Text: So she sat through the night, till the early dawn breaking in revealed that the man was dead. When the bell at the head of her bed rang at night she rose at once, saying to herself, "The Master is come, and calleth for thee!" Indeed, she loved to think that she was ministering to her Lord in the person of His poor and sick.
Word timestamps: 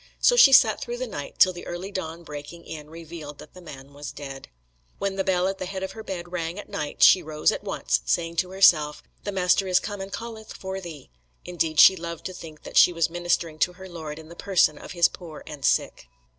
So 0.19 0.35
she 0.35 0.51
sat 0.51 0.81
through 0.81 0.97
the 0.97 1.05
night, 1.05 1.37
till 1.37 1.53
the 1.53 1.67
early 1.67 1.91
dawn 1.91 2.23
breaking 2.23 2.65
in 2.65 2.89
revealed 2.89 3.37
that 3.37 3.53
the 3.53 3.61
man 3.61 3.93
was 3.93 4.11
dead. 4.11 4.47
When 4.97 5.15
the 5.15 5.23
bell 5.23 5.47
at 5.47 5.59
the 5.59 5.67
head 5.67 5.83
of 5.83 5.91
her 5.91 6.01
bed 6.01 6.31
rang 6.31 6.57
at 6.57 6.67
night 6.69 7.03
she 7.03 7.21
rose 7.21 7.51
at 7.51 7.63
once, 7.63 8.01
saying 8.03 8.37
to 8.37 8.49
herself, 8.49 9.03
"The 9.25 9.31
Master 9.31 9.67
is 9.67 9.79
come, 9.79 10.01
and 10.01 10.11
calleth 10.11 10.53
for 10.53 10.81
thee!" 10.81 11.11
Indeed, 11.45 11.79
she 11.79 11.95
loved 11.95 12.25
to 12.25 12.33
think 12.33 12.63
that 12.63 12.77
she 12.77 12.91
was 12.91 13.11
ministering 13.11 13.59
to 13.59 13.73
her 13.73 13.87
Lord 13.87 14.17
in 14.17 14.27
the 14.27 14.35
person 14.35 14.79
of 14.79 14.93
His 14.93 15.07
poor 15.07 15.43
and 15.45 15.63
sick. 15.63 16.07